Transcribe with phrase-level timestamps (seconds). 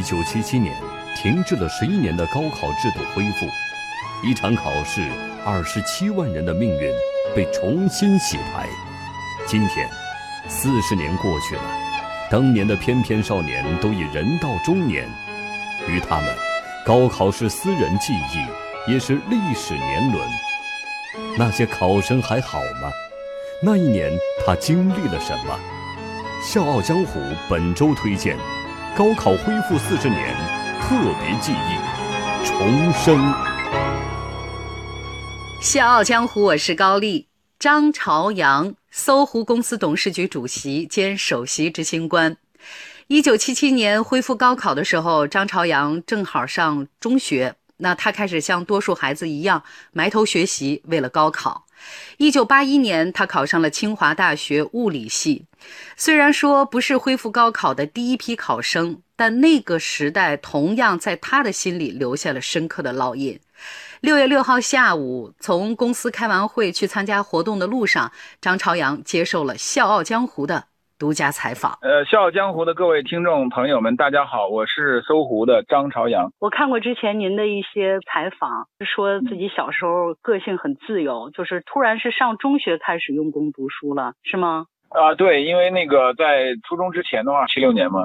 [0.00, 0.74] 一九七七年，
[1.14, 3.46] 停滞了十一年的高考制度恢复，
[4.26, 5.06] 一场考试，
[5.44, 6.90] 二十七万人的命运
[7.36, 8.66] 被重新洗牌。
[9.46, 9.86] 今天，
[10.48, 11.62] 四十年过去了，
[12.30, 15.06] 当年的翩翩少年都已人到中年，
[15.86, 16.34] 于他们，
[16.82, 20.26] 高考是私人记忆，也是历史年轮。
[21.36, 22.90] 那些考生还好吗？
[23.62, 24.10] 那一年
[24.46, 25.60] 他经历了什么？
[26.50, 27.20] 《笑傲江湖》
[27.50, 28.38] 本周推荐。
[28.96, 30.34] 高考恢复四十年，
[30.82, 33.32] 特别记忆重生。
[35.62, 37.28] 笑傲江湖，我是高丽。
[37.58, 42.36] 张朝阳，搜狐公司董事局主席兼首席执行官。
[43.06, 47.54] 一九七七年恢复高考的时候，张朝阳正好上中学。
[47.76, 49.62] 那他开始像多数孩子一样
[49.92, 51.64] 埋头学习，为了高考。
[52.18, 55.46] 一九八一年，他考上了清华大学物理系。
[55.96, 63.38] 虽然说不是恢复高考的第一批考生，但那个时代同样在他的心里留下了深刻的烙印。
[64.00, 70.69] 六月六号下午，从公司开完会去参加活动的路上，张朝阳接受了《笑傲江湖》的。
[71.00, 76.30] 独家采访，呃，笑傲江湖的各位听众朋友们，大家好，我是搜狐的张朝阳。
[76.38, 84.66] 我看过之前您的一些采访，说自己小时候个性很自由，就是突然是上中学开始用功读书了，是吗？
[84.90, 88.04] 啊，对，因为那个在初中之前的话，七六年嘛，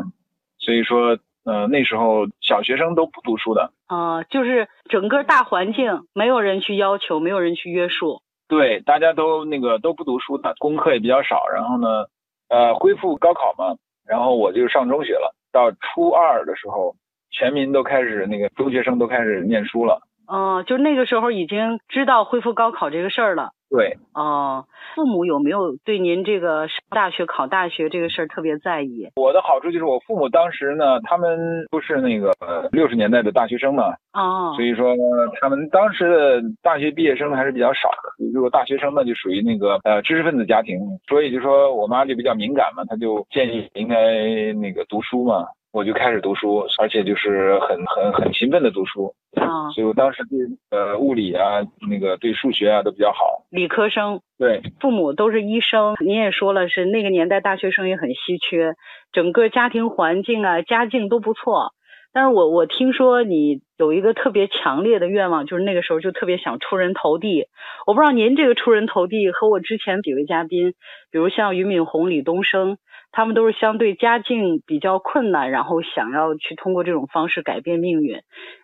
[0.57, 3.73] 所以说，呃，那时候小学生都不读书的。
[3.87, 8.21] 啊，就是整个大环境没有人去要求，没有人去约束。
[8.47, 12.05] 对，大家都那个都不读书的，功课也比较少，然后呢。
[12.49, 13.75] 呃，恢复高考嘛，
[14.07, 15.35] 然后我就上中学了。
[15.51, 16.95] 到初二的时候，
[17.31, 20.01] 全民都开始那个中学生都开始念书了。
[20.27, 23.51] 嗯，就那个时候已经知道恢复高考这个事儿了。
[23.69, 23.97] 对。
[24.13, 24.65] 哦，
[24.95, 29.09] 父母有没有对您这个上大学考大学这个事儿特别在意？
[29.17, 32.31] 我的好处就是我父母当时呢，他们都是那个
[32.71, 33.93] 六十年代的大学生嘛。
[34.13, 34.53] 哦。
[34.55, 34.95] 所以说
[35.41, 38.25] 他们当时的大学毕业生还是比较少的。
[38.33, 45.45] 如果大学生呢，就属于那个呃知识分子家庭，所以就说我妈就比较敏感嘛，她就建议应该那个读书嘛。
[45.75, 50.39] 我就开始读书，而且就是很很很勤奋的读书啊，所以我当时对
[50.71, 51.59] 呃物理啊，
[51.91, 53.43] 那个对数学啊都比较好。
[53.49, 58.75] 理科生对，父母都是医生，您也说了是那个年代大学生也很稀缺，
[59.11, 61.73] 整个家庭环境啊家境都不错。
[62.13, 67.47] 但是我我听说你有一个特别强烈的愿望，就是那个时候就特别想出人头地。
[67.85, 70.71] 我不知道您这个出人头地和我之前几位嘉宾，
[71.11, 72.77] 比如像俞敏洪、李东升。
[73.15, 78.19] 他们都是相对家境比较困难，然后想要去通过这种方式改变命运。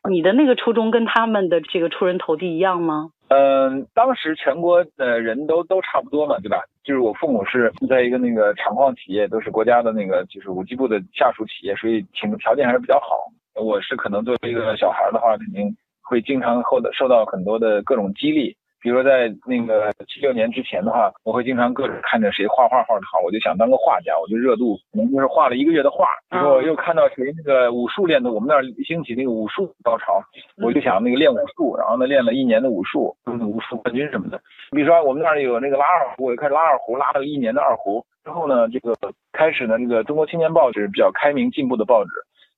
[0.10, 3.12] 你的那个初衷跟他们的这个出人头地一样吗？
[3.30, 6.58] 嗯，当时全国的人都都差不多嘛，对吧？
[6.84, 13.16] 就是我父母是在一个那个厂矿企业，都是国家的那个就是五 G 部的下属企业，所以挺条件还是比较好。
[13.56, 18.54] 我是可能作为一个小孩的话，肯定会经常获的受到很多的各种激励。
[18.82, 26.08] 比如说在那个七六年之前的话，我会经常各种看着谁画画画的好，我就想当个画家，我就热度可能就是画了一个月的画。
[26.30, 30.20] 然后又看到谁那个武术练的，我们那儿兴起那个武术高潮，
[30.58, 34.42] 我就想那个练武术，然后呢练了一年的武术，就是武术冠军什么的。
[34.72, 38.04] 比如说我们那儿有那个拉二胡，我就开始拉二胡，拉了一年的二胡。
[38.24, 38.96] 之后呢，这个
[39.32, 42.10] 开始呢，这个《中国青年报》是比较开明进步的报纸。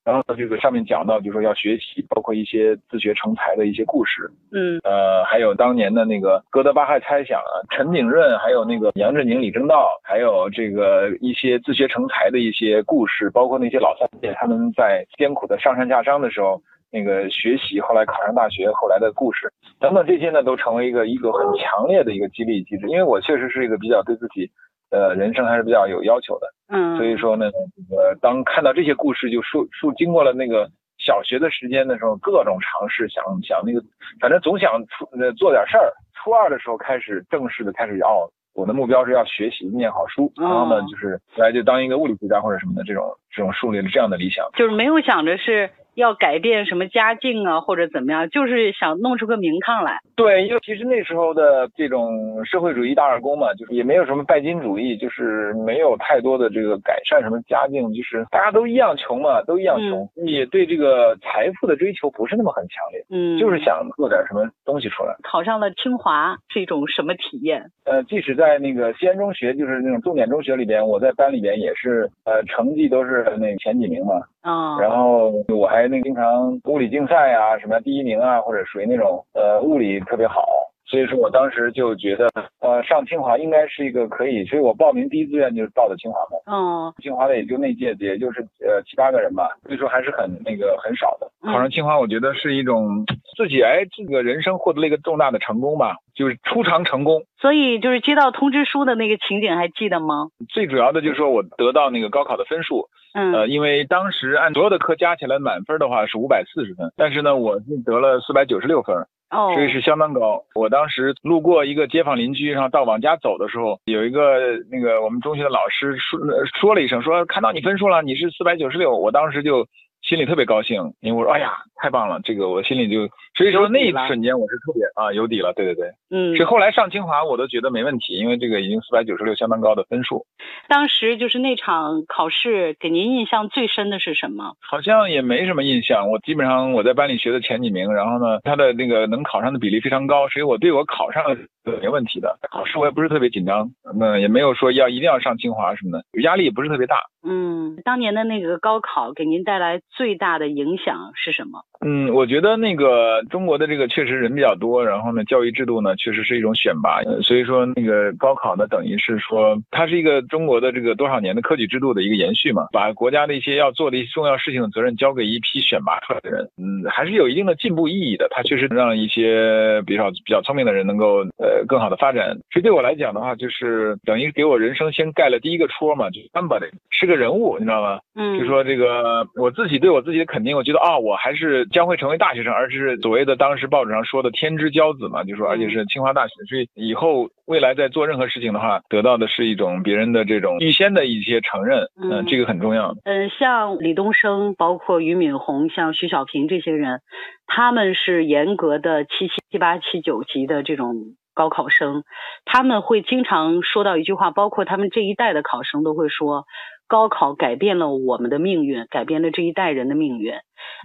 [0.03, 19.49] 然后呢，这个上面讲到，就是说要学习，包括一些自学成才的一些故事，嗯，呃，还有当年的那个哥德巴赫猜想啊，陈景润，还有那个杨振宁、李政道，还有这个一些自学成才的一些故事，包括那些老三届他们在艰苦的上山下乡的时候，那个学习，后来考上大学，后来的故事
[19.79, 22.89] 等等，这些呢，都成为一个一个很强烈的一个激励机制。
[22.89, 24.51] 因为我确实是一个比较对自己。
[24.93, 33.81] 呃，人生还是比较有要求的，嗯，所以说呢，这个当看到这些故事，就数数经过了那个小学的时间的时候，各种尝试，想想那个，
[34.21, 35.91] 反正总想出呃做点事儿。
[36.13, 45.69] 初二的时候开始正式的开始要，我的目标是要学习念好书，然后呢，就是来就当一个物理学家或者什么的这种这种树立了这样的理想，就是没有想着是。
[45.95, 49.99] 要改变什么家境啊，或者怎么样，就是想弄出个名堂来。
[50.15, 63.03] 对，因为其实那时候的这种社会主义大二公嘛，就是也没有什么拜金主义，就是没有太多的这个改善什么家境，就是大家都一样穷嘛，都一样穷，也对这个财富的追求不是那么很强烈。
[63.09, 65.15] 嗯，就是想做点什么东西出来。
[65.23, 67.63] 考上了清华是一种什么体验？
[67.85, 74.21] 呃，即使在那个西安中学，就是那种重点中学里边，我在班里边也是，呃，成绩都是那前几名嘛。
[74.43, 80.45] 啊，然后我还那经常物理竞赛啊，什么第一名啊，或者属于那种呃物理特别好，
[80.85, 82.29] 所以说我当时就觉得，
[82.59, 86.37] 呃，上清华应该是一个可以，所以我报名第一志愿就是报的清华嘛。
[86.45, 91.27] 嗯清华的也就那届也就是呃七八个人吧，所以说还是很那个很少的。
[91.41, 93.05] 嗯考上清华，我觉得是一种
[93.37, 97.21] 自己哎这个人生获得了一个重大的成功吧，就是初尝成功。
[97.39, 100.27] 所以就是接到通知书的那个情景还记得吗？
[100.49, 108.95] 最主要的就是说我得到那个高考的分数，嗯呃，因为当时按所有的科加起来满分的话是五百四十分，但是呢我是得了四百九十六分，
[109.29, 110.43] 哦，所以是相当高。
[110.55, 118.97] 我当时路过一个街坊邻居，然后到往家走的时候，有一个那个我们中学的老师说呃说了一声，说看到你分数了，你是四百九十六。
[118.97, 119.67] 我当时就
[120.03, 125.89] 心里特别高兴，因为我说哎呀太棒了，这个我心里就所以说那一瞬间我是特别啊有底了，对对对。
[126.11, 130.25] 嗯所以后来上清华我都觉得没问题，因为这个已经四百九十六相当高的分数，
[130.67, 134.53] 当时就是那场考试给您印象最深的是什么？
[134.61, 136.09] 好像也没什么印象。
[136.09, 141.49] 我基本上我在班里学的前几名，然后呢，他的那个能考上的比例非常高，所以我对我考上了是
[141.81, 142.37] 没问题的。
[142.51, 146.97] 考试我也不是特别紧张，那也没有说要一定要上清华什么的，压力也不是特别大。
[147.25, 151.63] 嗯，当年的那个高考给您带来最大的影响是什么？
[151.85, 168.27] 嗯，我觉得那个中国的这个确实人比较多，然后呢，教育制度呢确实是一种选拔，呃所以说那个高考呢等于是说它是一个中国的这个多少年的科举制度的一个延续嘛，把国家的一些要做的一些重要事情的责任交给一批选拔出来的人，嗯，还是有一定的进步意义的。
[168.31, 172.29] 它确实让一些比较比较聪明的人能够呃更好的发展。
[172.51, 177.99] 所以对我来讲的话，就是等于给我人生先盖了第一个戳嘛，就是 somebody 是个人物，你知道吗？
[178.15, 192.95] 嗯，就说这个我自己对我自己的肯定，我觉得啊，我还是将会成为大学生，而是所谓的当时报纸上说的天之骄子嘛，就说而且是清华大学，所以以后未来在做任何事情的话，得到的是一种别人的这种预先的一些承认，嗯嗯，这个很重要。
[193.03, 197.01] 嗯，像李东生，包括俞敏洪，像徐小平这些人，
[197.45, 200.95] 他们是严格的七七七八七九级的这种
[201.33, 202.03] 高考生，
[202.45, 206.45] 他们会经常说到一句话，包括他们这一代的考生都会说，
[206.93, 210.35] 高考改变了我们的命运，改变了这一代人的命运。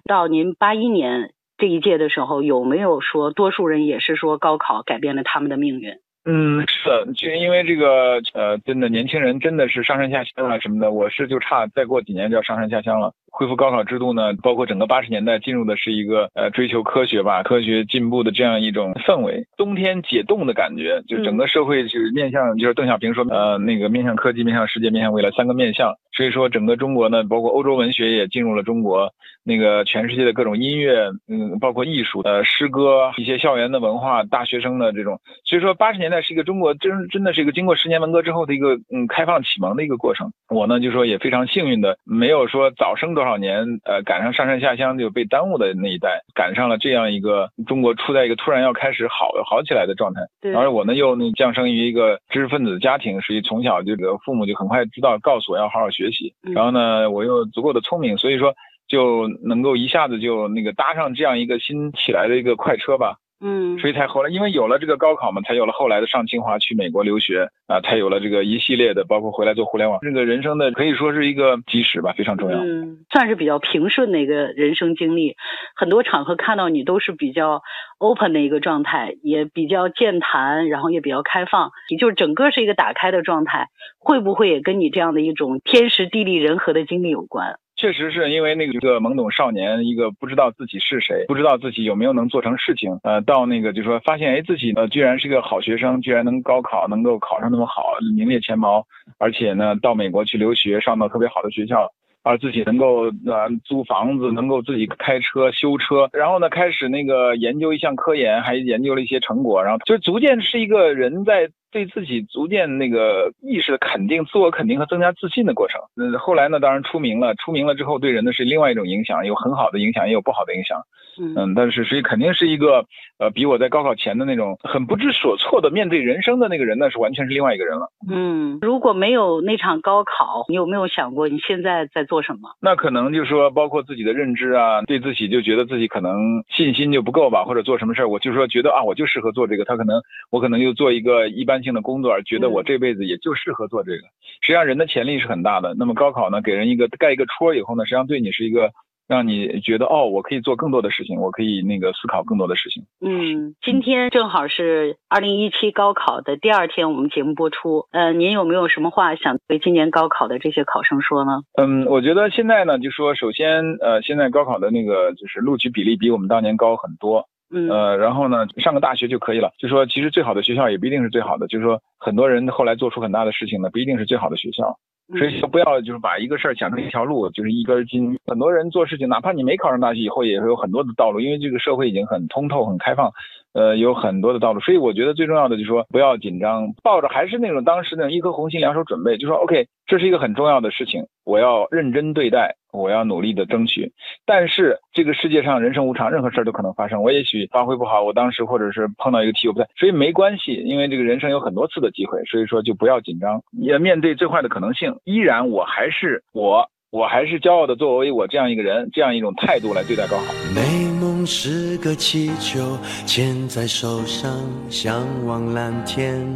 [0.06, 5.93] 到您八一年这一届的时候，有没有说多数人也是说高考改变了他们的命运？
[6.25, 13.12] 嗯，是的，就因为这个呃，真的年轻人真的是上山下乡啊什么的，我是就差再过几年就要上山下乡了。
[13.31, 25.95] 恢复高考制度呢，包括整个八十年代进入的是一个呃追求科学吧、科学进步的这样一种氛围，冬天解冻的感觉，就整个社会就是面向，就是邓小平说呃那个面向科技、面向世界、面向未来三个面向。
[26.17, 29.09] 所以说整个中国呢，包括欧洲文学也进入了中国，
[29.45, 40.33] 那个全世界的各种音乐，嗯，包括艺术、呃诗歌、一些校园的文化、大学生的这种，所以说八十年代是一个中国真真的是一个经过十年文革之后的一个嗯开放启蒙的一个过程。
[40.51, 50.20] 我呢就说也非常幸运的，没有说早生多少年，呃赶上上山下乡就被耽误的那一代，赶上了这样一个中国处在一个突然要开始好好起来的状态。
[50.41, 58.55] 对，而我呢又那降生于一个知识分子的家庭，所以从小这个父母就很快知道告诉我要好好学习，嗯然后呢我又足够的聪明，所以说
[58.87, 63.17] 就能够一下子就那个搭上这样一个新起来的一个快车吧。
[63.40, 72.58] 嗯所以才后来，因为有了这个高考嘛，才有了后来的上清华、去美国留学啊，才有了这个一系列的，包括回来做互联网，这个人生的可以说是一个基石吧，非常重要。
[72.58, 75.37] 嗯，算是比较平顺的一个人生经历。
[75.76, 77.62] 很多场合看到你都是比较
[77.99, 83.69] open 的一个状态，也比较健谈，然后也比较开放，也就是整个是一个打开的状态。
[84.01, 87.58] 会不会也跟你这样的一种天时地利人和的经历有关？
[87.79, 98.85] 确实是因为那个一个懵懂少年，一个不知道自己是谁，不知道自己有没有能做成事情，呃，到那个就说发现，哎，自己呢居然是个好学生，居然能高考能够考上那么好，名列前茅，
[99.19, 101.91] 而且呢到美国去留学，上到特别好的学校。
[102.25, 115.81] 而自己能够呃租房子，能够自己开车修车，然后呢开始那个研究一项科研，还研究了一些成果，然后就逐渐是一个人在对自己逐渐那个意识的肯定、自我肯定和增加自信的过程。
[115.96, 120.81] 嗯，后来呢，当然出名了，出名了之后对人的是另外一种影响，有很好的影响，也有不好的影响。
[121.20, 122.84] 嗯嗯，但是所以肯定是一个
[123.19, 127.89] 呃，比我在高考前的那种很不知所措的面对人生的那个人呢，是完全是另外一个人了。
[128.08, 132.51] 嗯，如果没有那场高考，你有没有想过你现在在做什么？
[132.60, 139.65] 那可能就是说，包括自己的认知啊，对自己就觉得自己可能信心就不够吧，或者做什么事儿，我就说觉得啊，我就适合做这个。
[139.65, 143.98] 他可能我可能就做一个一般性的工作，而觉得我这辈子也就适合做这个。
[144.41, 145.74] 实际上人的潜力是很大的。
[145.79, 148.70] 那么高考呢，给人一个盖一个戳以后呢，实际上对你是一个
[149.08, 152.84] 让你觉得哦，我可以做更多的事情，我可以那个思考更多的事情。
[153.00, 157.86] 嗯，今天正好是二零一七高考的第二天，我们节目播出。
[157.91, 161.41] 呃，您有没有什么话想对今年高考的这些考生说呢？
[161.56, 167.27] 嗯，我觉得现在呢，就说首先，呃，现在高考的那个就是录取比例比我们当年高很多。
[167.50, 169.52] 呃，然后呢，上个大学就可以了。
[169.58, 174.78] 就说其实最好的学校也不一定是最好的，就是说很多人后来做出很大的事情呢，不一定是最好的学校。
[175.17, 178.19] 所以说不要就是把一个事儿想成一条路，就是一根筋。
[178.27, 183.10] 很多人做事情，哪怕你没考上大学，以后也会有很多的道路，因为这个社会已经很通透、很开放，
[183.55, 184.60] 呃，有很多的道路。
[184.60, 193.91] 所以我觉得最重要的就是说不要紧张，抱着还是那种当时那种一颗红心两手准备，就说 OK，这是一个很重要的事情，我要认真对待，我要努力的争取。
[194.27, 197.03] 但是这个世界上人生无常，任何事儿都可能发生。
[197.03, 210.32] 我也许发挥不好，我当时或者是碰到一个题我不太，所以没关系，因为这个人生有很多次的机会，所以说就不要紧张，也面对最坏的可能性，依然我还是我，我还是骄傲的作为我这样一个人，这样一种态度来对待高考。
[210.55, 214.31] 美梦是个气球，牵在手上，
[214.70, 216.26] 向往蓝天。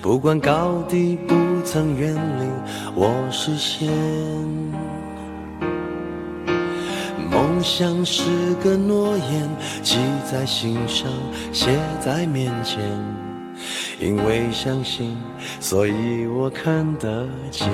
[0.00, 2.48] 不管高低，不曾远离
[2.94, 3.88] 我视线。
[7.30, 9.48] 梦想是个诺言，
[9.82, 11.08] 记在心上，
[11.52, 12.80] 写在面前。
[14.00, 15.16] 因为相信，
[15.60, 17.68] 所以我看得见。